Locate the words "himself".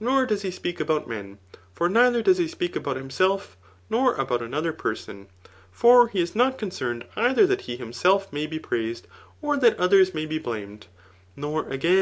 2.96-3.56